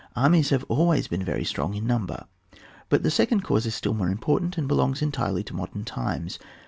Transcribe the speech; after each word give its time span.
armies 0.15 0.49
have 0.49 0.63
always 0.67 1.07
been 1.07 1.23
very 1.23 1.43
strong 1.43 1.75
in 1.75 1.85
number. 1.85 2.25
But 2.89 3.03
the 3.03 3.11
second 3.11 3.41
cause 3.41 3.67
is 3.67 3.75
still 3.75 3.93
more 3.93 4.09
important, 4.09 4.57
and 4.57 4.67
belongs 4.67 5.03
entirely 5.03 5.43
to 5.43 5.55
modem 5.55 5.85
times. 5.85 6.39